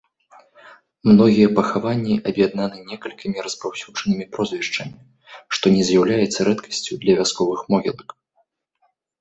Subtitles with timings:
[1.09, 4.97] Многія пахаванні аб'яднаны некалькімі распаўсюджанымі прозвішчамі,
[5.59, 8.09] што не з'яўляецца рэдкасцю для вясковых могілак.